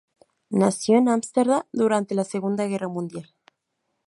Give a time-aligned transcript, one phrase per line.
[0.49, 3.31] Nació en Amsterdam, durante la Segunda Guerra Mundial.